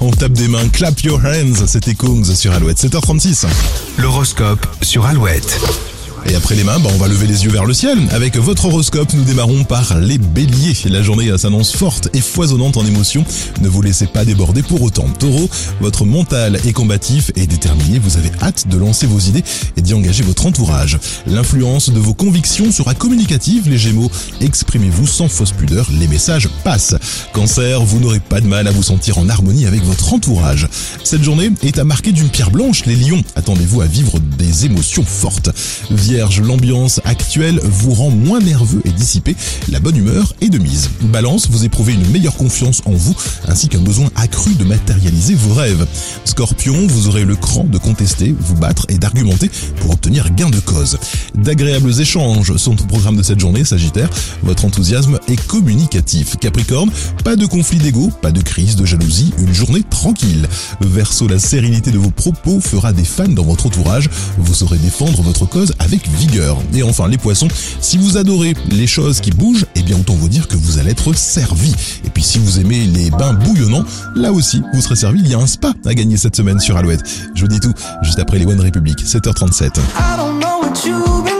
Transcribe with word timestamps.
on 0.00 0.10
tape 0.10 0.32
des 0.32 0.48
mains, 0.48 0.68
clap 0.68 1.00
your 1.02 1.20
hands, 1.24 1.66
c'était 1.66 1.94
Kongs 1.94 2.24
sur 2.24 2.52
Alouette, 2.52 2.78
7h36. 2.78 3.46
L'horoscope 3.98 4.66
sur 4.82 5.04
Alouette. 5.06 5.87
Et 6.26 6.34
après 6.34 6.54
les 6.54 6.64
mains, 6.64 6.78
bah, 6.78 6.90
on 6.94 6.98
va 6.98 7.08
lever 7.08 7.26
les 7.26 7.44
yeux 7.44 7.50
vers 7.50 7.64
le 7.64 7.72
ciel. 7.72 7.98
Avec 8.10 8.36
votre 8.36 8.66
horoscope, 8.66 9.12
nous 9.14 9.24
démarrons 9.24 9.64
par 9.64 9.98
les 9.98 10.18
béliers. 10.18 10.76
La 10.86 11.02
journée 11.02 11.36
s'annonce 11.38 11.74
forte 11.74 12.08
et 12.12 12.20
foisonnante 12.20 12.76
en 12.76 12.84
émotions. 12.84 13.24
Ne 13.60 13.68
vous 13.68 13.82
laissez 13.82 14.06
pas 14.06 14.24
déborder 14.24 14.62
pour 14.62 14.82
autant. 14.82 15.08
Taureau, 15.18 15.48
votre 15.80 16.04
mental 16.04 16.60
est 16.66 16.72
combatif 16.72 17.30
et 17.36 17.46
déterminé. 17.46 17.98
Vous 17.98 18.16
avez 18.16 18.30
hâte 18.42 18.68
de 18.68 18.76
lancer 18.76 19.06
vos 19.06 19.18
idées 19.18 19.44
et 19.76 19.80
d'y 19.80 19.94
engager 19.94 20.22
votre 20.22 20.46
entourage. 20.46 20.98
L'influence 21.26 21.90
de 21.90 21.98
vos 21.98 22.14
convictions 22.14 22.72
sera 22.72 22.94
communicative. 22.94 23.68
Les 23.68 23.78
gémeaux, 23.78 24.10
exprimez-vous 24.40 25.06
sans 25.06 25.28
fausse 25.28 25.52
pudeur. 25.52 25.88
Les 25.98 26.08
messages 26.08 26.48
passent. 26.64 26.96
Cancer, 27.32 27.82
vous 27.82 28.00
n'aurez 28.00 28.20
pas 28.20 28.40
de 28.40 28.46
mal 28.46 28.66
à 28.66 28.70
vous 28.70 28.82
sentir 28.82 29.18
en 29.18 29.28
harmonie 29.28 29.66
avec 29.66 29.82
votre 29.84 30.12
entourage. 30.12 30.68
Cette 31.04 31.22
journée 31.22 31.50
est 31.62 31.78
à 31.78 31.84
marquer 31.84 32.12
d'une 32.12 32.28
pierre 32.28 32.50
blanche. 32.50 32.84
Les 32.86 32.96
lions, 32.96 33.22
attendez-vous 33.36 33.80
à 33.80 33.86
vivre 33.86 34.18
des 34.38 34.66
émotions 34.66 35.04
fortes. 35.04 35.50
Vierge, 36.08 36.40
l'ambiance 36.40 37.02
actuelle 37.04 37.60
vous 37.62 37.92
rend 37.92 38.08
moins 38.08 38.40
nerveux 38.40 38.80
et 38.86 38.90
dissipé. 38.92 39.36
La 39.68 39.78
bonne 39.78 39.94
humeur 39.98 40.32
est 40.40 40.48
de 40.48 40.56
mise. 40.56 40.88
Balance, 41.02 41.50
vous 41.50 41.66
éprouvez 41.66 41.92
une 41.92 42.10
meilleure 42.10 42.34
confiance 42.34 42.80
en 42.86 42.92
vous 42.92 43.14
ainsi 43.46 43.68
qu'un 43.68 43.82
besoin 43.82 44.08
accru 44.16 44.54
de 44.54 44.64
matérialiser 44.64 45.34
vos 45.34 45.52
rêves. 45.52 45.86
Scorpion, 46.24 46.86
vous 46.86 47.08
aurez 47.08 47.26
le 47.26 47.36
cran 47.36 47.64
de 47.64 47.76
contester, 47.76 48.34
vous 48.40 48.54
battre 48.54 48.86
et 48.88 48.96
d'argumenter 48.96 49.50
pour 49.80 49.90
obtenir 49.90 50.34
gain 50.34 50.48
de 50.48 50.60
cause. 50.60 50.96
D'agréables 51.34 52.00
échanges 52.00 52.56
sont 52.56 52.80
au 52.80 52.86
programme 52.86 53.18
de 53.18 53.22
cette 53.22 53.40
journée, 53.40 53.66
Sagittaire. 53.66 54.08
Votre 54.42 54.64
enthousiasme 54.64 55.18
est 55.28 55.46
communicatif. 55.46 56.38
Capricorne, 56.38 56.90
pas 57.22 57.36
de 57.36 57.44
conflit 57.44 57.76
d'ego, 57.76 58.10
pas 58.22 58.32
de 58.32 58.40
crise 58.40 58.76
de 58.76 58.86
jalousie, 58.86 59.34
une 59.38 59.52
journée 59.52 59.82
tranquille. 59.82 60.48
Verseau, 60.80 61.28
la 61.28 61.38
sérénité 61.38 61.90
de 61.90 61.98
vos 61.98 62.10
propos 62.10 62.60
fera 62.60 62.94
des 62.94 63.04
fans 63.04 63.28
dans 63.28 63.44
votre 63.44 63.66
entourage. 63.66 64.08
Vous 64.38 64.54
saurez 64.54 64.78
défendre 64.78 65.20
votre 65.20 65.44
cause 65.44 65.74
avec 65.78 65.97
vigueur. 66.06 66.58
Et 66.74 66.82
enfin, 66.82 67.08
les 67.08 67.18
poissons, 67.18 67.48
si 67.80 67.98
vous 67.98 68.16
adorez 68.16 68.54
les 68.70 68.86
choses 68.86 69.20
qui 69.20 69.30
bougent, 69.30 69.66
eh 69.74 69.82
bien 69.82 69.98
autant 69.98 70.14
vous 70.14 70.28
dire 70.28 70.48
que 70.48 70.56
vous 70.56 70.78
allez 70.78 70.90
être 70.90 71.12
servi. 71.14 71.74
Et 72.04 72.10
puis 72.10 72.22
si 72.22 72.38
vous 72.38 72.60
aimez 72.60 72.84
les 72.86 73.10
bains 73.10 73.32
bouillonnants, 73.34 73.84
là 74.14 74.32
aussi, 74.32 74.62
vous 74.72 74.80
serez 74.80 74.96
servi. 74.96 75.20
Il 75.20 75.28
y 75.28 75.34
a 75.34 75.38
un 75.38 75.46
spa 75.46 75.72
à 75.84 75.94
gagner 75.94 76.16
cette 76.16 76.36
semaine 76.36 76.60
sur 76.60 76.76
Alouette. 76.76 77.02
Je 77.34 77.42
vous 77.42 77.48
dis 77.48 77.60
tout 77.60 77.72
juste 78.02 78.18
après 78.18 78.38
les 78.38 78.46
One 78.46 78.60
Republic, 78.60 78.98
7h37. 79.04 79.66
I 79.66 80.16
don't 80.16 80.38
know 80.38 80.60
what 80.62 80.86
you've 80.86 81.37